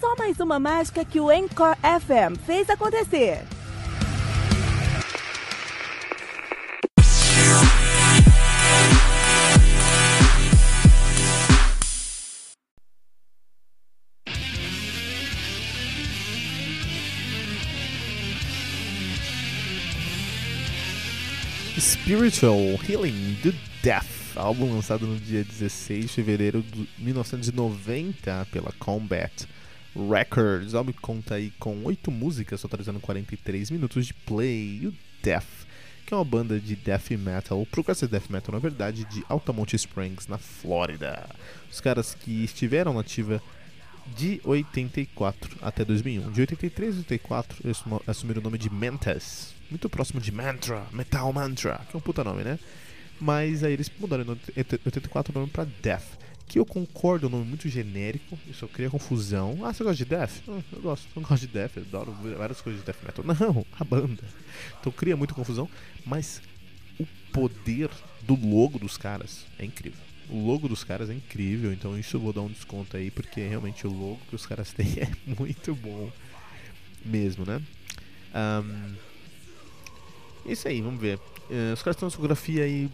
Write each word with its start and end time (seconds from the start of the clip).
Só 0.00 0.14
mais 0.16 0.40
uma 0.40 0.58
mágica 0.58 1.04
que 1.04 1.20
o 1.20 1.30
Encore 1.30 1.78
FM 1.78 2.38
fez 2.44 2.68
acontecer. 2.68 3.42
Spiritual 21.78 22.58
Healing 22.88 23.38
do 23.42 23.54
Death, 23.82 24.36
álbum 24.36 24.74
lançado 24.74 25.06
no 25.06 25.18
dia 25.18 25.44
16 25.44 26.06
de 26.06 26.08
fevereiro 26.08 26.62
de 26.62 26.88
1990 26.98 28.46
pela 28.50 28.72
Combat 28.78 29.46
Records. 29.94 30.74
O 30.74 30.92
conta 31.00 31.36
aí 31.36 31.50
com 31.58 31.84
8 31.84 32.10
músicas, 32.10 32.60
totalizando 32.60 33.00
43 33.00 33.70
minutos 33.70 34.06
de 34.06 34.14
play. 34.14 34.80
E 34.82 34.86
o 34.88 34.94
Death, 35.22 35.66
que 36.04 36.12
é 36.12 36.16
uma 36.16 36.24
banda 36.24 36.60
de 36.60 36.76
death 36.76 37.10
metal, 37.12 37.66
progressive 37.70 38.10
death 38.10 38.28
metal 38.28 38.54
na 38.54 38.58
verdade, 38.58 39.04
de 39.06 39.24
Altamonte 39.28 39.76
Springs, 39.76 40.26
na 40.28 40.38
Flórida. 40.38 41.26
Os 41.70 41.80
caras 41.80 42.14
que 42.14 42.44
estiveram 42.44 42.92
na 42.92 43.00
ativa 43.00 43.42
de 44.16 44.40
84 44.44 45.58
até 45.62 45.84
2001. 45.84 46.30
De 46.30 46.40
83 46.42 46.96
a 46.96 46.98
84, 46.98 47.58
eles 47.64 47.82
assumiram 48.06 48.40
o 48.40 48.44
nome 48.44 48.58
de 48.58 48.68
Mentas, 48.68 49.54
muito 49.70 49.88
próximo 49.88 50.20
de 50.20 50.30
Mantra, 50.30 50.84
Metal 50.92 51.32
Mantra, 51.32 51.80
que 51.88 51.96
é 51.96 51.98
um 51.98 52.02
puta 52.02 52.22
nome, 52.22 52.44
né? 52.44 52.58
Mas 53.20 53.62
aí 53.64 53.72
eles 53.72 53.90
mudaram 53.98 54.24
em 54.24 54.28
84 54.84 55.32
o 55.32 55.38
nome 55.40 55.50
pra 55.50 55.64
Death, 55.82 56.04
que 56.46 56.58
eu 56.58 56.66
concordo, 56.66 57.26
é 57.26 57.28
um 57.28 57.32
nome 57.32 57.46
muito 57.46 57.68
genérico, 57.68 58.38
isso 58.48 58.68
cria 58.68 58.90
confusão. 58.90 59.58
Ah, 59.64 59.72
você 59.72 59.82
gosta 59.82 59.96
de 59.96 60.04
Death? 60.04 60.42
Ah, 60.48 60.60
eu 60.72 60.82
gosto, 60.82 61.08
eu 61.16 61.22
gosto 61.22 61.40
de 61.40 61.46
Death, 61.48 61.76
eu 61.76 61.82
adoro 61.82 62.12
várias 62.36 62.60
coisas 62.60 62.80
de 62.80 62.86
Death 62.86 63.02
Metal. 63.02 63.24
Não, 63.40 63.66
a 63.78 63.84
banda. 63.84 64.22
Então 64.80 64.92
cria 64.92 65.16
muita 65.16 65.34
confusão, 65.34 65.68
mas 66.04 66.42
o 66.98 67.06
poder 67.32 67.90
do 68.22 68.34
logo 68.34 68.78
dos 68.78 68.96
caras 68.96 69.46
é 69.58 69.64
incrível. 69.64 70.00
O 70.28 70.46
logo 70.46 70.68
dos 70.68 70.84
caras 70.84 71.10
é 71.10 71.14
incrível, 71.14 71.72
então 71.72 71.98
isso 71.98 72.16
eu 72.16 72.20
vou 72.20 72.32
dar 72.32 72.40
um 72.40 72.48
desconto 72.48 72.96
aí, 72.96 73.10
porque 73.10 73.46
realmente 73.46 73.86
o 73.86 73.90
logo 73.90 74.20
que 74.28 74.34
os 74.34 74.46
caras 74.46 74.72
têm 74.72 74.86
é 75.00 75.10
muito 75.26 75.74
bom 75.74 76.10
mesmo, 77.04 77.44
né? 77.44 77.60
Um, 78.34 78.94
isso 80.46 80.66
aí, 80.68 80.80
vamos 80.80 81.00
ver. 81.00 81.18
Uh, 81.50 81.72
os 81.74 81.82
caras 81.82 81.96
têm 81.96 82.04
uma 82.04 82.10
discografia 82.10 82.64
aí 82.64 82.90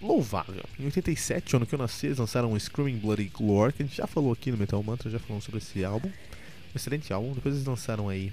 louvável. 0.00 0.64
Em 0.78 0.84
87, 0.84 1.56
ano 1.56 1.66
que 1.66 1.74
eu 1.74 1.78
nasci, 1.78 2.06
eles 2.06 2.18
lançaram 2.18 2.52
o 2.52 2.60
Screaming 2.60 2.98
Bloody 2.98 3.28
Glore, 3.28 3.72
que 3.72 3.82
a 3.82 3.86
gente 3.86 3.96
já 3.96 4.06
falou 4.06 4.32
aqui 4.32 4.50
no 4.50 4.56
Metal 4.56 4.82
Mantra, 4.82 5.10
já 5.10 5.18
falamos 5.18 5.44
sobre 5.44 5.58
esse 5.58 5.84
álbum. 5.84 6.08
Um 6.08 6.76
excelente 6.76 7.12
álbum. 7.12 7.32
Depois 7.32 7.54
eles 7.54 7.66
lançaram 7.66 8.08
aí. 8.08 8.32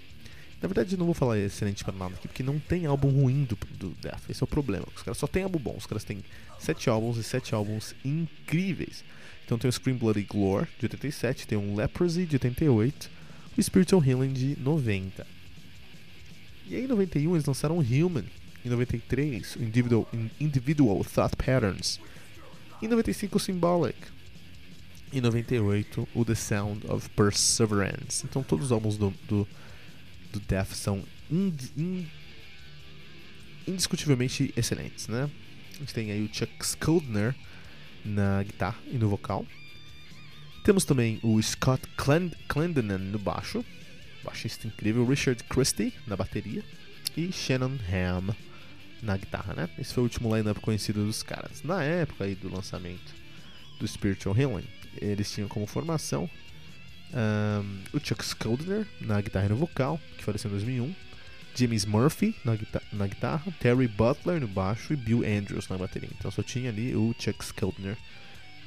Na 0.61 0.67
verdade, 0.67 0.97
não 0.97 1.05
vou 1.05 1.13
falar 1.13 1.37
excelente 1.37 1.83
para 1.83 1.93
nada 1.93 2.15
aqui, 2.15 2.27
porque 2.27 2.43
não 2.43 2.59
tem 2.59 2.85
álbum 2.85 3.09
ruim 3.09 3.43
do, 3.43 3.57
do 3.77 3.89
Death. 4.01 4.29
Esse 4.29 4.41
é 4.41 4.45
o 4.45 4.47
problema. 4.47 4.85
Os 4.95 5.03
caras 5.03 5.17
só 5.17 5.27
tem 5.27 5.43
álbum 5.43 5.59
bom. 5.59 5.75
Os 5.77 5.85
caras 5.85 6.03
têm 6.03 6.23
sete 6.59 6.89
álbuns 6.89 7.17
e 7.17 7.23
sete 7.23 7.53
álbuns 7.53 7.93
incríveis. 8.03 9.03
Então 9.45 9.57
tem 9.57 9.69
o 9.69 9.71
Scream 9.71 9.97
Bloody 9.97 10.23
Glore 10.23 10.67
de 10.79 10.85
87, 10.85 11.47
tem 11.47 11.57
o 11.57 11.75
Leprosy 11.75 12.25
de 12.25 12.35
88, 12.35 13.11
o 13.55 13.61
Spiritual 13.61 14.03
Healing 14.03 14.33
de 14.33 14.57
90. 14.59 15.27
E 16.67 16.75
aí 16.75 16.85
em 16.85 16.87
91 16.87 17.35
eles 17.35 17.45
lançaram 17.45 17.77
o 17.77 17.81
Human. 17.81 18.25
Em 18.65 18.69
93, 18.69 19.57
o 19.57 19.63
Individual, 19.63 20.09
Individual 20.41 21.05
Thought 21.05 21.35
Patterns. 21.35 21.99
Em 22.81 22.87
95, 22.87 23.37
o 23.37 23.39
Symbolic. 23.39 23.95
Em 25.13 25.21
98, 25.21 26.07
o 26.15 26.25
The 26.25 26.33
Sound 26.33 26.87
of 26.87 27.07
Perseverance. 27.11 28.25
Então 28.25 28.41
todos 28.41 28.65
os 28.65 28.71
álbuns 28.71 28.97
do, 28.97 29.13
do, 29.27 29.47
do 30.33 30.39
Death 30.39 30.71
são 30.73 31.03
ind, 31.29 31.61
ind, 31.77 32.07
indiscutivelmente 33.67 34.51
excelentes, 34.57 35.07
né? 35.09 35.29
A 35.75 35.77
gente 35.77 35.93
tem 35.93 36.09
aí 36.09 36.23
o 36.23 36.33
Chuck 36.33 36.51
Schuldner 36.65 37.35
na 38.03 38.41
guitarra 38.41 38.79
e 38.91 38.97
no 38.97 39.09
vocal. 39.09 39.45
Temos 40.63 40.85
também 40.85 41.19
o 41.21 41.39
Scott 41.39 41.83
Clendenin 42.47 43.11
no 43.11 43.19
baixo, 43.19 43.63
baixista 44.23 44.65
incrível, 44.65 45.05
Richard 45.05 45.43
Christie 45.43 45.93
na 46.07 46.15
bateria 46.15 46.63
e 47.15 47.31
Shannon 47.31 47.77
Ham 47.91 48.35
na 49.05 49.15
guitarra, 49.15 49.53
né? 49.53 49.69
Esse 49.77 49.93
foi 49.93 50.01
o 50.01 50.05
último 50.05 50.35
lineup 50.35 50.57
conhecido 50.59 51.05
dos 51.05 51.23
caras. 51.23 51.63
Na 51.63 51.83
época 51.83 52.25
aí 52.25 52.35
do 52.35 52.53
lançamento 52.53 53.13
do 53.79 53.87
Spiritual 53.87 54.35
Healing, 54.35 54.67
eles 55.01 55.31
tinham 55.31 55.47
como 55.47 55.67
formação 55.67 56.29
um, 57.13 57.97
o 57.97 57.99
Chuck 57.99 58.23
Schuldiner 58.25 58.85
na 58.99 59.21
guitarra 59.21 59.45
e 59.45 59.49
no 59.49 59.55
vocal, 59.55 59.99
que 60.17 60.23
faleceu 60.23 60.49
em 60.49 60.53
2001, 60.53 60.95
James 61.55 61.85
Murphy 61.85 62.35
na, 62.43 62.55
guitarra, 62.55 62.85
na 62.91 63.07
guitarra 63.07 63.53
Terry 63.59 63.87
Butler 63.87 64.41
no 64.41 64.47
baixo 64.47 64.91
e 64.91 64.95
Bill 64.95 65.23
Andrews 65.25 65.69
na 65.69 65.77
bateria. 65.77 66.09
Então 66.17 66.29
só 66.29 66.43
tinha 66.43 66.69
ali 66.69 66.95
o 66.95 67.15
Chuck 67.17 67.43
Schuldiner 67.45 67.97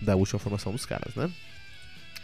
da 0.00 0.16
última 0.16 0.38
formação 0.38 0.72
dos 0.72 0.86
caras, 0.86 1.14
né? 1.14 1.30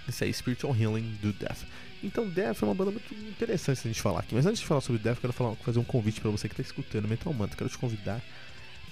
Esse 0.08 0.24
aí, 0.24 0.32
Spiritual 0.32 0.76
Healing 0.76 1.18
do 1.20 1.32
Death. 1.32 1.64
Então, 2.04 2.28
Death 2.28 2.62
é 2.62 2.64
uma 2.64 2.74
banda 2.74 2.90
muito 2.90 3.14
interessante 3.14 3.80
a 3.84 3.88
gente 3.88 4.02
falar 4.02 4.20
aqui. 4.20 4.34
Mas 4.34 4.46
antes 4.46 4.60
de 4.60 4.66
falar 4.66 4.80
sobre 4.80 5.00
Death, 5.00 5.18
quero 5.20 5.32
falar, 5.32 5.54
fazer 5.56 5.78
um 5.78 5.84
convite 5.84 6.20
para 6.20 6.30
você 6.30 6.48
que 6.48 6.52
está 6.52 6.62
escutando 6.62 7.08
Metal 7.08 7.32
Mantra. 7.32 7.56
Quero 7.56 7.70
te 7.70 7.78
convidar 7.78 8.22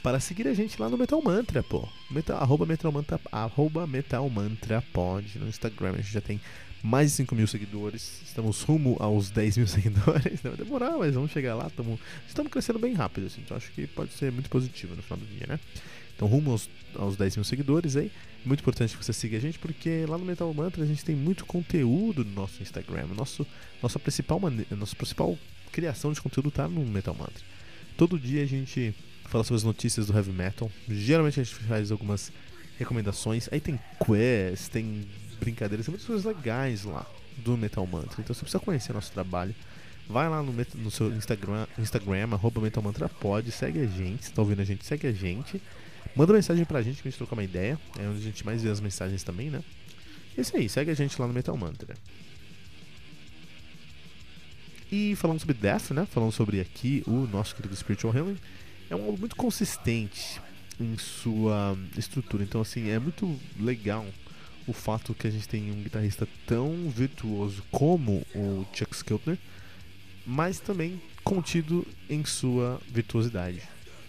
para 0.02 0.18
seguir 0.18 0.48
a 0.48 0.54
gente 0.54 0.80
lá 0.80 0.88
no 0.88 0.98
Metal 0.98 1.22
Mantra, 1.22 1.62
pô. 1.62 1.88
Metal, 2.10 2.36
arroba 2.36 2.66
Metal 2.66 2.90
Mantra, 2.90 3.20
arroba 3.30 3.86
Metal 3.86 4.28
Mantra 4.28 4.82
Pod 4.92 5.38
no 5.38 5.48
Instagram. 5.48 5.92
A 5.92 5.96
gente 5.98 6.12
já 6.12 6.20
tem 6.20 6.40
mais 6.82 7.10
de 7.10 7.16
5 7.18 7.34
mil 7.34 7.46
seguidores. 7.46 8.20
Estamos 8.24 8.62
rumo 8.62 8.96
aos 8.98 9.30
10 9.30 9.58
mil 9.58 9.66
seguidores. 9.68 10.40
Vai 10.42 10.56
demorar, 10.56 10.98
mas 10.98 11.14
vamos 11.14 11.30
chegar 11.30 11.54
lá. 11.54 11.70
Tamo, 11.70 11.98
estamos 12.26 12.50
crescendo 12.50 12.78
bem 12.78 12.94
rápido, 12.94 13.26
assim, 13.26 13.40
então 13.44 13.56
acho 13.56 13.70
que 13.72 13.86
pode 13.86 14.12
ser 14.12 14.32
muito 14.32 14.50
positivo 14.50 14.96
no 14.96 15.02
final 15.02 15.18
do 15.18 15.26
dia, 15.26 15.46
né? 15.46 15.60
Então, 16.14 16.28
rumo 16.28 16.52
aos, 16.52 16.68
aos 16.94 17.16
10 17.16 17.36
mil 17.36 17.44
seguidores 17.44 17.96
aí. 17.96 18.10
Muito 18.44 18.60
importante 18.60 18.96
que 18.96 19.04
você 19.04 19.12
siga 19.12 19.36
a 19.36 19.40
gente, 19.40 19.58
porque 19.58 20.04
lá 20.06 20.18
no 20.18 20.24
Metal 20.24 20.52
Mantra 20.52 20.82
a 20.82 20.86
gente 20.86 21.04
tem 21.04 21.14
muito 21.14 21.46
conteúdo 21.46 22.24
no 22.24 22.32
nosso 22.32 22.62
Instagram. 22.62 23.06
Nosso, 23.16 23.46
nossa, 23.82 23.98
principal 23.98 24.40
nossa 24.76 24.96
principal 24.96 25.38
criação 25.70 26.12
de 26.12 26.20
conteúdo 26.20 26.48
está 26.48 26.68
no 26.68 26.84
Metal 26.84 27.14
Mantra. 27.14 27.42
Todo 27.96 28.18
dia 28.18 28.42
a 28.42 28.46
gente 28.46 28.94
fala 29.24 29.44
sobre 29.44 29.56
as 29.56 29.64
notícias 29.64 30.06
do 30.06 30.16
heavy 30.16 30.32
metal. 30.32 30.70
Geralmente 30.88 31.40
a 31.40 31.42
gente 31.42 31.54
faz 31.54 31.90
algumas 31.90 32.32
recomendações. 32.78 33.48
Aí 33.50 33.60
tem 33.60 33.78
quests, 34.04 34.68
tem 34.68 35.06
brincadeiras, 35.42 35.86
tem 35.86 35.92
muitas 35.92 36.06
coisas 36.06 36.24
legais 36.24 36.84
lá 36.84 37.06
do 37.38 37.56
Metal 37.56 37.86
Mantra. 37.86 38.20
Então 38.20 38.34
você 38.34 38.40
precisa 38.40 38.60
conhecer 38.60 38.92
nosso 38.92 39.12
trabalho. 39.12 39.54
Vai 40.08 40.28
lá 40.28 40.42
no, 40.42 40.52
no 40.52 40.90
seu 40.90 41.12
Instagram, 41.12 41.66
Instagram 41.78 42.28
arroba 42.32 42.60
Metal 42.60 42.82
Mantra 42.82 43.08
Pod, 43.08 43.50
segue 43.50 43.80
a 43.80 43.86
gente. 43.86 44.26
Se 44.26 44.32
tá 44.32 44.42
ouvindo 44.42 44.60
a 44.60 44.64
gente, 44.64 44.84
segue 44.84 45.06
a 45.06 45.12
gente. 45.12 45.60
Manda 46.14 46.32
mensagem 46.32 46.64
pra 46.64 46.82
gente 46.82 47.02
que 47.02 47.08
a 47.08 47.10
gente 47.10 47.18
trocar 47.18 47.34
uma 47.34 47.44
ideia. 47.44 47.78
É 47.98 48.06
onde 48.06 48.18
a 48.18 48.22
gente 48.22 48.44
mais 48.44 48.62
vê 48.62 48.68
as 48.68 48.80
mensagens 48.80 49.22
também, 49.22 49.50
né? 49.50 49.62
É 50.36 50.40
isso 50.40 50.56
aí, 50.56 50.68
segue 50.68 50.90
a 50.90 50.94
gente 50.94 51.20
lá 51.20 51.26
no 51.26 51.34
Metal 51.34 51.56
Mantra. 51.56 51.94
E 54.90 55.16
falando 55.16 55.40
sobre 55.40 55.54
Death, 55.54 55.90
né? 55.90 56.06
Falando 56.06 56.32
sobre 56.32 56.60
aqui 56.60 57.02
o 57.06 57.26
nosso 57.26 57.56
querido 57.56 57.74
Spiritual 57.74 58.14
Healing, 58.14 58.38
é 58.90 58.96
um 58.96 59.04
álbum 59.04 59.18
muito 59.18 59.36
consistente 59.36 60.40
em 60.78 60.98
sua 60.98 61.76
estrutura. 61.96 62.42
Então, 62.42 62.60
assim, 62.60 62.90
é 62.90 62.98
muito 62.98 63.38
legal 63.58 64.06
o 64.66 64.72
fato 64.72 65.14
que 65.14 65.26
a 65.26 65.30
gente 65.30 65.48
tem 65.48 65.70
um 65.70 65.82
guitarrista 65.82 66.26
tão 66.46 66.88
virtuoso 66.88 67.62
como 67.70 68.24
o 68.34 68.66
Chuck 68.72 68.94
Skeltner, 68.94 69.38
mas 70.26 70.60
também 70.60 71.00
contido 71.24 71.86
em 72.08 72.24
sua 72.24 72.80
virtuosidade. 72.88 73.62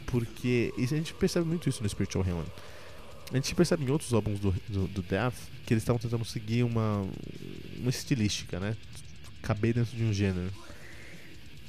Porque 0.06 0.74
a 0.78 0.82
gente 0.82 1.14
percebe 1.14 1.48
muito 1.48 1.68
isso 1.68 1.82
no 1.82 1.90
Spiritual 1.90 2.26
Healing. 2.26 2.46
A 3.32 3.36
gente 3.36 3.56
percebe 3.56 3.84
em 3.84 3.90
outros 3.90 4.14
álbuns 4.14 4.40
do, 4.40 4.52
do, 4.68 4.88
do 4.88 5.02
Death 5.02 5.34
que 5.66 5.74
eles 5.74 5.82
estavam 5.82 6.00
tentando 6.00 6.26
seguir 6.26 6.64
uma, 6.64 7.08
uma 7.80 7.90
estilística, 7.90 8.60
né? 8.60 8.76
Caber 9.42 9.74
dentro 9.74 9.96
de 9.96 10.04
um 10.04 10.14
gênero. 10.14 10.52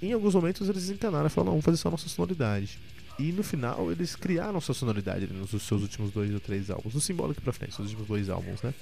Em 0.02 0.12
alguns 0.12 0.34
momentos 0.34 0.68
eles 0.68 0.90
enganaram 0.90 1.26
e 1.26 1.30
falaram, 1.30 1.46
não, 1.46 1.52
vamos 1.52 1.64
fazer 1.64 1.78
só 1.78 1.88
a 1.88 1.92
nossa 1.92 2.08
sonoridade. 2.08 2.78
E 3.18 3.30
no 3.32 3.42
final 3.42 3.90
eles 3.92 4.16
criaram 4.16 4.60
sua 4.60 4.74
sonoridade 4.74 5.26
nos 5.26 5.50
seus 5.50 5.82
últimos 5.82 6.10
dois 6.10 6.32
ou 6.32 6.40
três 6.40 6.70
álbuns. 6.70 6.94
No 6.94 7.00
Symbolic 7.00 7.40
pra 7.40 7.52
frente, 7.52 7.72
os 7.72 7.78
últimos 7.78 8.06
dois 8.06 8.28
álbuns, 8.28 8.62
né? 8.62 8.74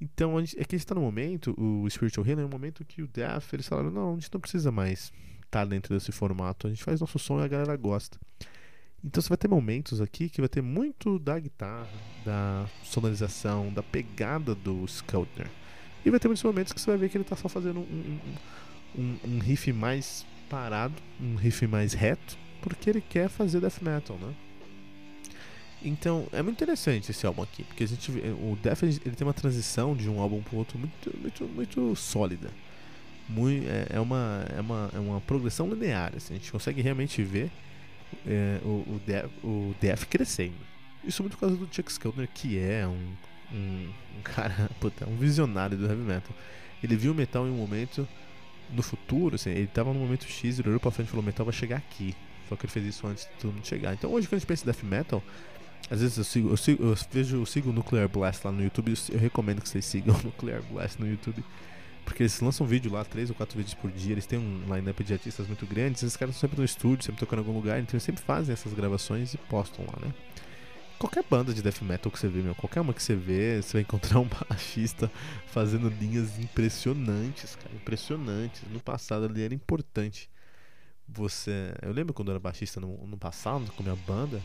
Então 0.00 0.38
gente, 0.40 0.60
é 0.60 0.64
que 0.64 0.74
a 0.74 0.78
gente 0.78 0.86
tá 0.86 0.94
no 0.94 1.00
momento, 1.00 1.54
o 1.58 1.88
Spiritual 1.88 2.26
Healing 2.26 2.42
é 2.42 2.44
um 2.44 2.48
momento 2.48 2.84
que 2.84 3.02
o 3.02 3.06
Death, 3.06 3.52
eles 3.52 3.66
falaram, 3.66 3.90
não, 3.90 4.12
a 4.12 4.14
gente 4.14 4.30
não 4.32 4.40
precisa 4.40 4.70
mais 4.70 5.12
estar 5.44 5.60
tá 5.60 5.64
dentro 5.64 5.94
desse 5.94 6.12
formato. 6.12 6.66
A 6.66 6.70
gente 6.70 6.82
faz 6.82 7.00
nosso 7.00 7.18
som 7.18 7.40
e 7.40 7.44
a 7.44 7.48
galera 7.48 7.76
gosta. 7.76 8.18
Então 9.04 9.22
você 9.22 9.28
vai 9.28 9.36
ter 9.36 9.48
momentos 9.48 10.00
aqui 10.00 10.28
que 10.28 10.40
vai 10.40 10.48
ter 10.48 10.62
muito 10.62 11.18
da 11.18 11.38
guitarra, 11.38 11.88
da 12.24 12.66
sonorização, 12.84 13.72
da 13.72 13.82
pegada 13.82 14.54
do 14.54 14.84
Skeltner. 14.86 15.50
E 16.04 16.10
vai 16.10 16.18
ter 16.18 16.28
muitos 16.28 16.42
momentos 16.42 16.72
que 16.72 16.80
você 16.80 16.90
vai 16.90 16.98
ver 16.98 17.08
que 17.10 17.16
ele 17.16 17.24
tá 17.24 17.36
só 17.36 17.48
fazendo 17.48 17.80
um, 17.80 18.18
um, 18.96 19.00
um, 19.02 19.18
um 19.26 19.38
riff 19.38 19.72
mais 19.72 20.24
parado, 20.48 20.94
um 21.20 21.34
riff 21.34 21.66
mais 21.66 21.92
reto, 21.92 22.36
porque 22.64 22.88
ele 22.88 23.00
quer 23.02 23.28
fazer 23.28 23.60
death 23.60 23.82
metal, 23.82 24.16
né? 24.16 24.34
Então, 25.82 26.26
é 26.32 26.40
muito 26.42 26.56
interessante 26.56 27.10
esse 27.10 27.26
álbum 27.26 27.42
aqui, 27.42 27.62
porque 27.62 27.84
a 27.84 27.86
gente 27.86 28.10
o 28.10 28.58
Death 28.62 28.82
ele 28.84 29.14
tem 29.14 29.26
uma 29.26 29.34
transição 29.34 29.94
de 29.94 30.08
um 30.08 30.18
álbum 30.18 30.42
pro 30.42 30.56
outro 30.56 30.78
muito 30.78 31.14
muito 31.20 31.44
muito 31.44 31.94
sólida. 31.94 32.50
Muito, 33.28 33.66
é, 33.66 33.96
é, 33.96 34.00
uma, 34.00 34.44
é, 34.54 34.60
uma, 34.60 34.90
é 34.94 34.98
uma 34.98 35.20
progressão 35.20 35.68
linear, 35.68 36.12
assim, 36.14 36.34
a 36.34 36.36
gente 36.36 36.52
consegue 36.52 36.82
realmente 36.82 37.22
ver 37.22 37.50
é, 38.26 38.60
o, 38.62 38.68
o, 38.68 39.00
Death, 39.06 39.30
o 39.42 39.74
Death 39.80 40.04
crescendo. 40.06 40.54
Isso 41.02 41.22
muito 41.22 41.32
por 41.32 41.40
causa 41.40 41.56
do 41.56 41.66
Chuck 41.74 41.90
Skeltner, 41.90 42.28
que 42.34 42.58
é 42.58 42.86
um, 42.86 43.14
um, 43.50 43.88
um 44.18 44.22
cara, 44.22 44.70
puta, 44.78 45.08
um 45.08 45.16
visionário 45.16 45.76
do 45.76 45.86
heavy 45.86 46.02
metal. 46.02 46.34
Ele 46.82 46.96
viu 46.96 47.12
o 47.12 47.14
metal 47.14 47.46
em 47.46 47.50
um 47.50 47.56
momento 47.56 48.06
no 48.70 48.82
futuro, 48.82 49.36
assim, 49.36 49.50
ele 49.50 49.68
tava 49.68 49.92
no 49.92 50.00
momento 50.00 50.26
X, 50.26 50.58
ele 50.58 50.68
olhou 50.68 50.80
pra 50.80 50.90
frente 50.90 51.08
e 51.08 51.10
falou: 51.10 51.24
metal 51.24 51.46
vai 51.46 51.54
chegar 51.54 51.76
aqui. 51.76 52.14
Só 52.48 52.56
que 52.56 52.66
ele 52.66 52.72
fez 52.72 52.86
isso 52.86 53.06
antes 53.06 53.24
de 53.24 53.30
todo 53.40 53.52
mundo 53.52 53.66
chegar. 53.66 53.94
Então 53.94 54.12
hoje, 54.12 54.26
quando 54.26 54.34
a 54.34 54.38
gente 54.38 54.46
pensa 54.46 54.62
em 54.62 54.66
death 54.66 54.82
metal, 54.82 55.22
às 55.90 56.00
vezes 56.00 56.16
eu 56.16 56.24
sigo, 56.24 56.50
eu 56.50 56.56
sigo, 56.56 56.84
eu 56.84 56.96
vejo, 57.10 57.36
eu 57.36 57.46
sigo 57.46 57.70
o 57.70 57.72
Nuclear 57.72 58.08
Blast 58.08 58.44
lá 58.44 58.52
no 58.52 58.62
YouTube. 58.62 58.94
Eu, 59.10 59.18
recomendo 59.18 59.60
que 59.60 59.68
vocês 59.68 59.84
sigam 59.84 60.14
o 60.18 60.22
Nuclear 60.22 60.62
Blast 60.62 60.98
no 60.98 61.08
YouTube. 61.08 61.44
Porque 62.04 62.22
eles 62.22 62.38
lançam 62.40 62.66
vídeo 62.66 62.92
lá, 62.92 63.02
três 63.02 63.30
ou 63.30 63.36
quatro 63.36 63.56
vídeos 63.56 63.74
por 63.74 63.90
dia. 63.90 64.12
Eles 64.12 64.26
têm 64.26 64.38
um 64.38 64.74
line-up 64.74 65.02
de 65.02 65.12
artistas 65.12 65.46
muito 65.46 65.66
grandes. 65.66 66.02
Esses 66.02 66.16
caras 66.16 66.34
estão 66.34 66.48
sempre 66.48 66.58
no 66.58 66.64
estúdio, 66.64 67.04
sempre 67.04 67.20
tocando 67.20 67.40
em 67.40 67.46
algum 67.46 67.54
lugar. 67.58 67.80
Então 67.80 67.94
eles 67.94 68.02
sempre 68.02 68.22
fazem 68.22 68.52
essas 68.52 68.72
gravações 68.74 69.32
e 69.34 69.38
postam 69.38 69.84
lá, 69.86 70.06
né? 70.06 70.14
Qualquer 70.98 71.24
banda 71.28 71.52
de 71.52 71.60
death 71.60 71.82
metal 71.82 72.10
que 72.10 72.18
você 72.18 72.28
vê, 72.28 72.40
meu, 72.40 72.54
qualquer 72.54 72.80
uma 72.80 72.94
que 72.94 73.02
você 73.02 73.14
vê, 73.14 73.60
você 73.60 73.74
vai 73.74 73.82
encontrar 73.82 74.20
um 74.20 74.28
baixista 74.48 75.10
fazendo 75.46 75.88
linhas 75.88 76.38
impressionantes, 76.38 77.56
cara, 77.56 77.74
impressionantes. 77.74 78.62
No 78.70 78.80
passado 78.80 79.24
ali 79.24 79.42
era 79.42 79.54
importante 79.54 80.30
você. 81.14 81.74
Eu 81.82 81.92
lembro 81.92 82.12
quando 82.12 82.28
eu 82.28 82.32
era 82.32 82.40
baixista 82.40 82.80
no, 82.80 83.06
no 83.06 83.16
passado, 83.16 83.70
com 83.72 83.82
minha 83.82 83.96
banda, 83.96 84.42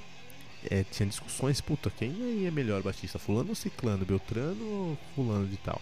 é, 0.70 0.84
tinha 0.84 1.08
discussões, 1.08 1.62
puta, 1.62 1.90
quem 1.90 2.12
aí 2.12 2.46
é 2.46 2.52
melhor 2.52 2.82
baixista? 2.82 3.18
Fulano 3.18 3.50
ou 3.50 3.56
Ciclano, 3.56 4.06
Beltrano 4.06 4.66
ou 4.66 4.98
Fulano 5.16 5.48
de 5.48 5.58
tal? 5.58 5.82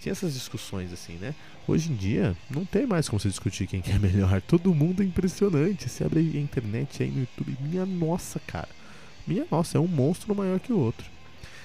Tinha 0.00 0.12
essas 0.12 0.32
discussões 0.32 0.92
assim, 0.92 1.14
né? 1.14 1.34
Hoje 1.68 1.92
em 1.92 1.94
dia, 1.94 2.36
não 2.50 2.64
tem 2.64 2.86
mais 2.86 3.08
como 3.08 3.20
você 3.20 3.28
discutir 3.28 3.66
quem 3.66 3.82
que 3.82 3.92
é 3.92 3.98
melhor. 3.98 4.40
Todo 4.48 4.74
mundo 4.74 5.02
é 5.02 5.06
impressionante. 5.06 5.88
Você 5.88 6.04
abre 6.04 6.20
a 6.20 6.40
internet 6.40 7.02
aí 7.02 7.10
no 7.10 7.20
YouTube, 7.20 7.56
minha 7.60 7.84
nossa, 7.84 8.40
cara. 8.40 8.68
Minha 9.26 9.46
nossa, 9.50 9.76
é 9.76 9.80
um 9.80 9.86
monstro 9.86 10.34
maior 10.34 10.58
que 10.58 10.72
o 10.72 10.78
outro. 10.78 11.06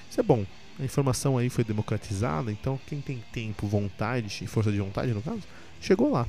Isso 0.09 0.19
é 0.19 0.23
bom. 0.23 0.45
A 0.77 0.83
informação 0.83 1.38
aí 1.38 1.50
foi 1.50 1.63
democratizada, 1.63 2.51
então 2.51 2.77
quem 2.85 3.00
tem 3.00 3.23
tempo, 3.31 3.65
vontade 3.65 4.44
e 4.44 4.47
força 4.47 4.71
de 4.71 4.79
vontade, 4.79 5.13
no 5.13 5.21
caso, 5.21 5.41
chegou 5.79 6.12
lá. 6.12 6.27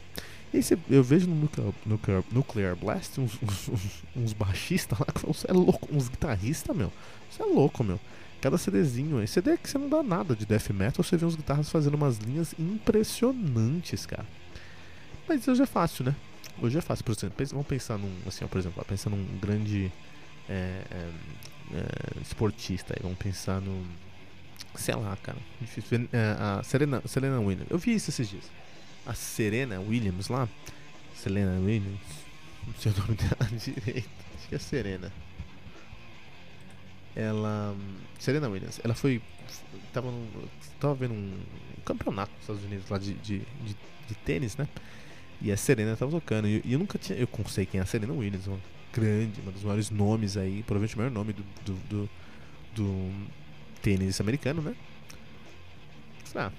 E 0.52 0.60
eu 0.88 1.02
vejo 1.02 1.26
no 1.26 1.34
Nuclear, 1.34 1.72
Nuclear, 1.84 2.24
Nuclear 2.30 2.76
Blast 2.76 3.20
uns, 3.20 3.38
uns, 3.42 4.02
uns, 4.14 4.32
baixistas 4.32 4.98
lá 4.98 5.06
que 5.06 5.26
é 5.48 5.52
louco, 5.52 5.88
uns 5.92 6.08
guitarristas, 6.08 6.74
meu. 6.74 6.92
Você 7.30 7.42
é 7.42 7.46
louco, 7.46 7.82
meu. 7.82 8.00
Cada 8.40 8.56
CDzinho 8.56 9.18
aí. 9.18 9.26
CD 9.26 9.56
que 9.56 9.68
você 9.68 9.76
não 9.76 9.88
dá 9.88 10.02
nada 10.02 10.36
de 10.36 10.46
death 10.46 10.70
metal, 10.70 11.02
você 11.02 11.16
vê 11.16 11.26
uns 11.26 11.36
guitarras 11.36 11.68
fazendo 11.68 11.94
umas 11.94 12.18
linhas 12.18 12.54
impressionantes, 12.58 14.06
cara. 14.06 14.26
Mas 15.28 15.46
hoje 15.48 15.62
é 15.62 15.66
fácil, 15.66 16.04
né? 16.04 16.14
Hoje 16.62 16.78
é 16.78 16.80
fácil, 16.80 17.04
por 17.04 17.12
exemplo, 17.12 17.46
vamos 17.50 17.66
pensar 17.66 17.98
num, 17.98 18.10
assim, 18.26 18.44
ó, 18.44 18.48
por 18.48 18.58
exemplo, 18.58 18.82
pensando 18.86 19.16
num 19.16 19.38
grande 19.38 19.92
é, 20.48 20.80
é, 20.90 21.10
é, 21.74 22.20
esportista 22.22 22.94
aí, 22.96 23.02
vamos 23.02 23.18
pensar 23.18 23.60
no, 23.60 23.84
sei 24.74 24.94
lá, 24.94 25.14
cara, 25.22 25.36
difícil, 25.60 26.08
é, 26.12 26.36
a 26.38 26.62
Serena, 26.62 27.02
Serena 27.04 27.40
Williams. 27.40 27.70
Eu 27.70 27.76
vi 27.76 27.94
isso 27.94 28.08
esses 28.08 28.28
dias 28.28 28.44
a 29.06 29.14
Serena 29.14 29.80
Williams 29.80 30.28
lá. 30.28 30.48
Selena 31.14 31.58
Williams. 31.60 32.00
Não 32.66 32.74
sei 32.74 32.92
o 32.92 32.98
nome 32.98 33.14
dela 33.16 33.50
direito. 33.58 34.10
Acho 34.36 34.48
que 34.48 34.54
é 34.54 34.58
Serena. 34.58 35.12
Ela. 37.14 37.74
Serena 38.18 38.48
Williams. 38.48 38.80
Ela 38.84 38.94
foi. 38.94 39.22
Tava, 39.92 40.10
no, 40.10 40.48
tava 40.80 40.94
vendo 40.94 41.14
um, 41.14 41.38
campeonato 41.84 42.32
nos 42.32 42.42
Estados 42.42 42.64
Unidos 42.64 42.90
lá 42.90 42.98
de, 42.98 43.14
de, 43.14 43.38
de, 43.38 43.76
de 44.08 44.14
tênis, 44.24 44.56
né? 44.56 44.68
E 45.40 45.52
a 45.52 45.56
Serena 45.56 45.96
tava 45.96 46.10
tocando. 46.10 46.48
E, 46.48 46.62
eu 46.64 46.78
nunca 46.78 46.98
tinha. 46.98 47.18
Eu 47.18 47.28
não 47.38 47.46
sei 47.46 47.64
quem 47.64 47.78
é 47.78 47.82
a 47.82 47.86
Serena 47.86 48.12
Williams, 48.12 48.46
uma 48.46 48.60
grande, 48.92 49.40
uma 49.40 49.52
dos 49.52 49.62
maiores 49.62 49.90
nomes 49.90 50.36
aí, 50.36 50.62
provavelmente 50.62 50.94
o 50.94 50.98
maior 50.98 51.10
nome 51.10 51.32
do, 51.32 51.44
do, 51.64 51.74
do, 51.88 52.10
do 52.74 53.12
tênis 53.82 54.20
americano, 54.20 54.62
né? 54.62 54.74
Ah, 56.34 56.52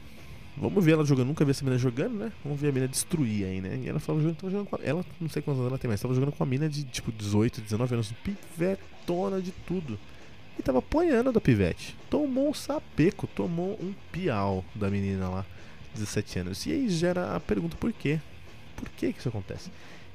Vamos 0.59 0.83
ver 0.83 0.93
ela 0.93 1.05
jogando, 1.05 1.27
nunca 1.27 1.45
vi 1.45 1.51
essa 1.51 1.63
menina 1.63 1.79
jogando, 1.79 2.15
né? 2.15 2.31
Vamos 2.43 2.59
ver 2.59 2.69
a 2.69 2.71
menina 2.71 2.87
destruir 2.87 3.45
aí, 3.45 3.61
né? 3.61 3.79
E 3.83 3.87
ela 3.87 3.99
falou 3.99 4.21
jogando, 4.21 4.37
tava 4.37 4.51
jogando 4.51 4.67
com 4.67 4.75
a, 4.75 4.79
ela, 4.83 5.05
não 5.21 5.29
sei 5.29 5.41
quantos 5.41 5.59
anos 5.59 5.71
ela 5.71 5.77
tem, 5.77 5.89
mas 5.89 6.01
tava 6.01 6.15
jogando 6.15 6.31
com 6.31 6.43
a 6.43 6.45
mina 6.45 6.67
de 6.67 6.83
tipo 6.83 7.11
18, 7.11 7.61
19 7.61 7.93
anos, 7.93 8.11
pivetona 8.23 9.39
de 9.39 9.51
tudo. 9.51 9.99
E 10.57 10.63
tava 10.63 10.79
apanhando 10.79 11.31
da 11.31 11.39
pivete. 11.39 11.95
Tomou 12.09 12.49
um 12.49 12.53
sapeco, 12.53 13.27
tomou 13.27 13.73
um 13.79 13.93
piau 14.11 14.65
da 14.73 14.89
menina 14.89 15.29
lá, 15.29 15.45
17 15.93 16.39
anos. 16.39 16.65
E 16.65 16.71
aí 16.71 16.89
gera 16.89 17.35
a 17.35 17.39
pergunta 17.39 17.77
por 17.77 17.93
quê? 17.93 18.19
Por 18.75 18.89
que 18.89 19.13
que 19.13 19.19
isso 19.19 19.29
acontece? 19.29 19.69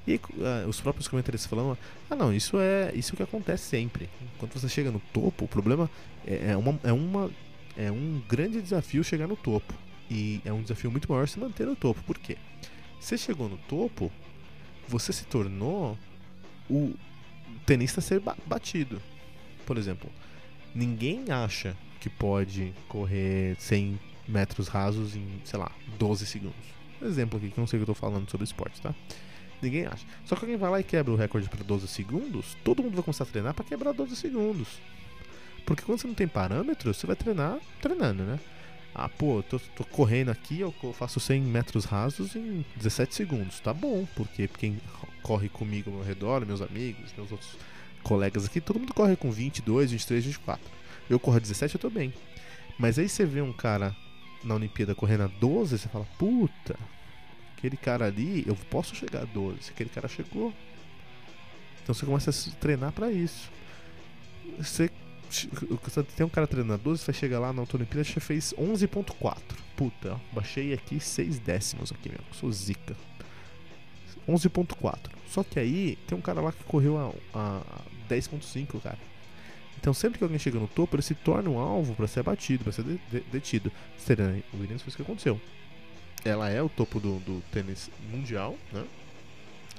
E 0.05 0.13
aí, 0.13 0.21
uh, 0.35 0.69
os 0.69 0.81
próprios 0.81 1.07
comentários 1.07 1.47
falando, 1.47 1.79
ah 2.11 2.17
não, 2.17 2.35
isso 2.35 2.59
é 2.59 2.91
isso 2.95 3.15
que 3.15 3.23
acontece 3.23 3.65
sempre. 3.65 4.11
Quando 4.39 4.53
você 4.53 4.69
chega 4.69 4.91
no 4.91 5.01
topo, 5.13 5.45
o 5.45 5.49
problema 5.49 5.89
é, 6.27 6.51
é 6.51 6.57
uma, 6.57 6.81
é 6.83 6.93
uma 6.93 7.31
é 7.77 7.91
um 7.91 8.21
grande 8.29 8.61
desafio 8.61 9.03
chegar 9.03 9.27
no 9.27 9.37
topo. 9.37 9.73
E 10.13 10.43
é 10.45 10.53
um 10.53 10.61
desafio 10.61 10.91
muito 10.91 11.11
maior 11.11 11.27
se 11.27 11.41
manter 11.41 11.67
no 11.67 11.75
topo. 11.75 12.03
Por 12.03 12.19
quê? 12.19 12.37
Você 13.01 13.17
chegou 13.17 13.49
no 13.49 13.57
topo, 13.57 14.13
você 14.87 15.11
se 15.11 15.25
tornou 15.25 15.97
o 16.69 16.93
tenista 17.65 18.01
a 18.01 18.03
ser 18.03 18.21
batido. 18.47 19.01
Por 19.65 19.79
exemplo, 19.79 20.11
ninguém 20.75 21.31
acha 21.31 21.75
que 21.99 22.11
pode 22.11 22.75
correr 22.89 23.57
100 23.59 23.99
metros 24.29 24.69
rasos 24.69 25.17
em, 25.17 25.41
sei 25.45 25.59
lá, 25.59 25.73
12 25.99 26.27
segundos. 26.27 26.67
Exemplo 27.01 27.39
aqui, 27.39 27.51
que 27.51 27.59
não 27.59 27.67
sei 27.67 27.79
o 27.79 27.85
que 27.85 27.91
eu 27.91 27.95
tô 27.95 27.99
falando 27.99 28.31
sobre 28.31 28.45
esporte, 28.45 28.83
tá? 28.83 28.95
Ninguém 29.63 29.87
acha. 29.87 30.05
Só 30.27 30.37
que 30.37 30.45
alguém 30.45 30.59
vai 30.59 30.71
lá 30.71 30.79
e 30.81 30.85
quebra 30.85 31.11
o 31.11 31.17
recorde 31.17 31.49
para 31.49 31.65
12 31.65 31.89
segundos, 31.89 32.55
todo 32.63 32.83
mundo 32.83 32.95
vai 32.97 33.03
começar 33.03 33.25
a 33.25 33.27
treinar 33.29 33.55
para 33.55 33.65
quebrar 33.65 33.93
12 33.93 34.15
segundos. 34.15 34.69
Porque 35.65 35.83
quando 35.83 36.01
você 36.01 36.07
não 36.07 36.15
tem 36.15 36.29
parâmetros, 36.29 36.99
você 36.99 37.07
vai 37.07 37.17
treinar 37.17 37.59
treinando, 37.81 38.25
né? 38.25 38.39
Ah, 38.95 39.09
pô, 39.09 39.43
tô, 39.43 39.59
tô 39.59 39.85
correndo 39.85 40.31
aqui, 40.31 40.61
eu 40.61 40.73
faço 40.93 41.19
100 41.19 41.41
metros 41.43 41.85
rasos 41.85 42.37
em 42.37 42.65
17 42.77 43.15
segundos. 43.15 43.59
Tá 43.61 43.73
bom, 43.73 44.07
porque 44.15 44.47
quem 44.47 44.79
corre 45.23 45.49
comigo 45.49 45.91
ao 45.91 45.97
meu 45.97 46.05
redor, 46.05 46.45
meus 46.45 46.61
amigos, 46.61 47.13
meus 47.17 47.33
outros 47.33 47.57
colegas 48.03 48.45
aqui, 48.45 48.61
todo 48.61 48.79
mundo 48.79 48.93
corre 48.93 49.17
com 49.17 49.31
22, 49.31 49.93
23, 49.93 50.25
24. 50.27 50.71
Eu 51.09 51.19
corro 51.19 51.39
a 51.39 51.41
17, 51.41 51.75
eu 51.75 51.81
tô 51.81 51.89
bem. 51.89 52.13
Mas 52.79 52.99
aí 52.99 53.09
você 53.09 53.25
vê 53.25 53.41
um 53.41 53.53
cara 53.53 53.97
na 54.45 54.55
Olimpíada 54.55 54.95
correndo 54.95 55.23
a 55.23 55.27
12, 55.27 55.79
você 55.79 55.89
fala, 55.89 56.07
puta, 56.19 56.79
aquele 57.57 57.77
cara 57.77 58.07
ali, 58.07 58.45
eu 58.47 58.57
posso 58.71 58.95
chegar 58.95 59.23
a 59.23 59.25
12. 59.25 59.71
Aquele 59.71 59.89
cara 59.89 60.09
chegou. 60.09 60.53
Então 61.83 61.95
você 61.95 62.05
começa 62.05 62.31
a 62.31 62.55
treinar 62.61 62.93
para 62.93 63.11
isso. 63.11 63.51
Você 64.59 64.91
tem 66.17 66.27
um 66.27 66.29
cara 66.29 66.47
treinando 66.47 66.83
12, 66.83 67.05
vai 67.05 67.15
chegar 67.15 67.39
lá 67.39 67.53
na 67.53 67.63
Olimpíada, 67.63 68.05
já 68.05 68.21
fez 68.21 68.53
11.4. 68.59 69.37
Puta, 69.77 70.21
baixei 70.33 70.73
aqui 70.73 71.01
6 71.01 71.39
décimos 71.39 71.91
aqui, 71.93 72.09
meu. 72.09 72.21
Sou 72.33 72.51
zica. 72.53 72.97
11.4. 74.29 74.99
Só 75.27 75.43
que 75.43 75.59
aí 75.59 75.97
tem 76.07 76.17
um 76.17 76.21
cara 76.21 76.41
lá 76.41 76.53
que 76.53 76.63
correu 76.65 76.99
a, 77.33 77.61
a 77.61 77.63
10.5, 78.09 78.81
cara. 78.81 78.99
Então 79.81 79.93
sempre 79.93 80.19
que 80.19 80.25
alguém 80.25 80.39
chega 80.39 80.61
no 80.61 80.69
topo, 80.69 80.95
ele 80.95 81.03
se 81.03 81.15
torna 81.15 81.51
um 81.51 81.59
alvo 81.59 81.95
para 81.95 82.07
ser 82.07 82.21
abatido, 82.21 82.63
para 82.63 82.73
ser 82.73 82.85
de, 82.85 83.01
de, 83.11 83.21
detido. 83.33 83.73
Serena 83.99 84.41
Williams 84.55 84.83
foi 84.83 84.89
isso 84.89 84.97
que 84.97 85.03
aconteceu. 85.03 85.41
Ela 86.25 86.49
é 86.51 86.63
o 86.63 86.69
topo 86.69 87.01
do, 87.01 87.19
do 87.21 87.43
tênis 87.51 87.91
mundial, 88.13 88.57
né? 88.73 88.85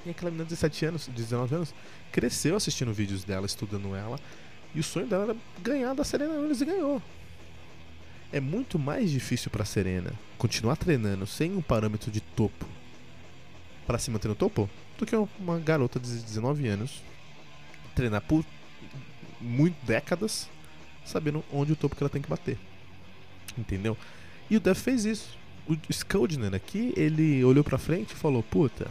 E 0.05 0.09
aquela 0.09 0.29
menina 0.29 0.43
de 0.43 0.49
17 0.49 0.85
anos, 0.87 1.07
19 1.07 1.55
anos, 1.55 1.73
cresceu 2.11 2.57
assistindo 2.57 2.91
vídeos 2.91 3.23
dela, 3.23 3.45
estudando 3.45 3.95
ela. 3.95 4.19
E 4.75 4.79
o 4.79 4.83
sonho 4.83 5.07
dela 5.07 5.23
era 5.25 5.35
ganhar 5.61 5.93
da 5.93 6.03
Serena 6.03 6.33
Williams 6.33 6.61
e 6.61 6.65
ganhou. 6.65 7.01
É 8.31 8.39
muito 8.39 8.79
mais 8.79 9.11
difícil 9.11 9.51
para 9.51 9.65
Serena 9.65 10.11
continuar 10.37 10.75
treinando 10.75 11.27
sem 11.27 11.55
um 11.55 11.61
parâmetro 11.61 12.09
de 12.09 12.19
topo 12.19 12.65
para 13.85 13.99
se 13.99 14.09
manter 14.09 14.27
no 14.27 14.35
topo 14.35 14.69
do 14.97 15.05
que 15.05 15.15
uma 15.15 15.59
garota 15.59 15.99
de 15.99 16.09
19 16.09 16.67
anos 16.67 17.03
treinar 17.93 18.21
por 18.21 18.43
muito 19.39 19.75
décadas 19.85 20.49
sabendo 21.05 21.43
onde 21.51 21.73
o 21.73 21.75
topo 21.75 21.95
que 21.95 22.03
ela 22.03 22.09
tem 22.09 22.21
que 22.21 22.29
bater. 22.29 22.57
Entendeu? 23.57 23.97
E 24.49 24.57
o 24.57 24.59
Def 24.59 24.81
fez 24.81 25.05
isso. 25.05 25.37
O 25.67 25.93
Scoldner 25.93 26.53
aqui, 26.53 26.93
ele 26.97 27.43
olhou 27.43 27.63
pra 27.63 27.77
frente 27.77 28.11
e 28.11 28.15
falou: 28.15 28.43
Puta, 28.43 28.89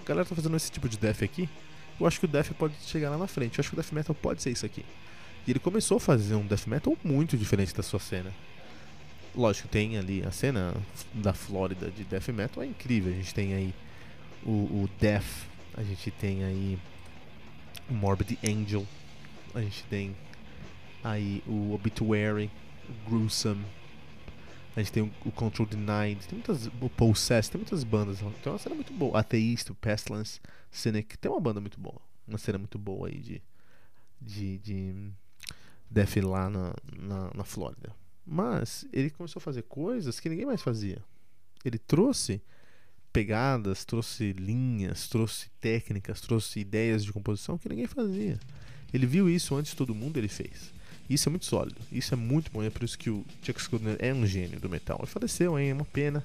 a 0.00 0.08
galera 0.08 0.26
tá 0.26 0.34
fazendo 0.34 0.56
esse 0.56 0.70
tipo 0.70 0.88
de 0.88 0.96
Def 0.96 1.22
aqui. 1.22 1.48
Eu 1.98 2.06
acho 2.06 2.18
que 2.18 2.26
o 2.26 2.28
Def 2.28 2.50
pode 2.52 2.74
chegar 2.86 3.10
lá 3.10 3.18
na 3.18 3.26
frente. 3.26 3.58
Eu 3.58 3.62
acho 3.62 3.70
que 3.70 3.74
o 3.74 3.80
Death 3.80 3.92
Metal 3.92 4.14
pode 4.14 4.42
ser 4.42 4.50
isso 4.50 4.66
aqui. 4.66 4.84
E 5.46 5.50
ele 5.50 5.58
começou 5.58 5.98
a 5.98 6.00
fazer 6.00 6.34
um 6.34 6.46
Death 6.46 6.66
Metal 6.66 6.96
muito 7.04 7.36
diferente 7.36 7.74
da 7.74 7.82
sua 7.82 8.00
cena. 8.00 8.32
Lógico, 9.34 9.68
tem 9.68 9.98
ali 9.98 10.24
a 10.24 10.30
cena 10.30 10.74
da 11.12 11.32
Flórida 11.32 11.90
de 11.90 12.04
Death 12.04 12.28
Metal 12.28 12.62
é 12.62 12.66
incrível. 12.66 13.12
A 13.12 13.16
gente 13.16 13.34
tem 13.34 13.54
aí 13.54 13.74
o, 14.44 14.50
o 14.50 14.90
Death, 15.00 15.46
a 15.76 15.82
gente 15.82 16.10
tem 16.10 16.44
aí 16.44 16.78
o 17.90 17.94
Morbid 17.94 18.38
Angel, 18.44 18.86
a 19.54 19.60
gente 19.60 19.84
tem 19.84 20.14
aí 21.02 21.42
o 21.46 21.74
Obituary, 21.74 22.50
o 22.88 23.10
Gruesome, 23.10 23.64
a 24.76 24.80
gente 24.80 24.92
tem 24.92 25.02
o, 25.02 25.30
Control 25.32 25.68
Denied, 25.68 26.26
tem 26.26 26.38
muitas, 26.38 26.66
o 26.80 26.90
Possess, 26.90 27.48
tem 27.48 27.60
muitas 27.60 27.84
bandas, 27.84 28.18
tem 28.18 28.52
uma 28.52 28.58
cena 28.58 28.74
muito 28.74 28.92
boa, 28.92 29.20
Atheist, 29.20 29.70
o 29.70 29.74
Pestilence, 29.74 30.40
Cynic, 30.70 31.16
tem 31.16 31.30
uma 31.30 31.40
banda 31.40 31.60
muito 31.60 31.78
boa, 31.78 32.00
uma 32.26 32.38
cena 32.38 32.58
muito 32.58 32.78
boa 32.78 33.08
aí 33.08 33.20
de, 33.20 33.42
de, 34.20 34.58
de 34.58 35.12
Death 35.88 36.16
lá 36.24 36.50
na, 36.50 36.74
na, 36.96 37.30
na 37.34 37.44
Flórida. 37.44 37.94
Mas 38.26 38.86
ele 38.92 39.10
começou 39.10 39.38
a 39.38 39.42
fazer 39.42 39.62
coisas 39.62 40.18
que 40.18 40.28
ninguém 40.28 40.46
mais 40.46 40.62
fazia. 40.62 40.98
Ele 41.64 41.78
trouxe 41.78 42.42
pegadas, 43.12 43.84
trouxe 43.84 44.32
linhas, 44.32 45.06
trouxe 45.06 45.50
técnicas, 45.60 46.20
trouxe 46.20 46.58
ideias 46.58 47.04
de 47.04 47.12
composição 47.12 47.56
que 47.56 47.68
ninguém 47.68 47.86
fazia. 47.86 48.40
Ele 48.92 49.06
viu 49.06 49.28
isso 49.28 49.54
antes 49.54 49.70
de 49.70 49.76
todo 49.76 49.94
mundo, 49.94 50.16
ele 50.16 50.26
fez. 50.26 50.72
Isso 51.08 51.28
é 51.28 51.30
muito 51.30 51.44
sólido, 51.44 51.76
isso 51.92 52.14
é 52.14 52.16
muito 52.16 52.50
bom, 52.50 52.62
é 52.62 52.70
por 52.70 52.82
isso 52.82 52.98
que 52.98 53.10
o 53.10 53.24
Chuck 53.42 53.60
Schuldiner 53.60 53.96
é 53.98 54.12
um 54.12 54.26
gênio 54.26 54.58
do 54.58 54.70
metal. 54.70 54.98
Ele 55.00 55.10
faleceu, 55.10 55.58
hein? 55.58 55.70
É 55.70 55.74
uma 55.74 55.84
pena. 55.84 56.24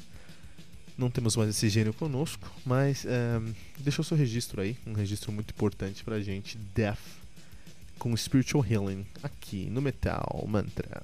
Não 0.98 1.10
temos 1.10 1.36
mais 1.36 1.50
esse 1.50 1.70
gênio 1.70 1.94
conosco, 1.94 2.52
mas 2.66 3.06
ehm, 3.06 3.54
deixou 3.80 4.04
seu 4.04 4.18
registro 4.18 4.62
aí, 4.62 4.78
um 4.86 4.94
registro 4.94 5.32
muito 5.32 5.52
importante 5.52 6.04
pra 6.04 6.20
gente, 6.20 6.58
Death, 6.76 7.00
com 7.98 8.16
Spiritual 8.16 8.66
Healing, 8.66 9.06
aqui 9.24 9.70
no 9.70 9.82
Metal 9.82 10.46
Mantra. 10.48 11.04